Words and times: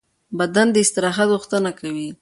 بدن 0.39 0.67
د 0.71 0.75
استراحت 0.85 1.27
غوښتنه 1.33 1.71
کوي. 1.79 2.07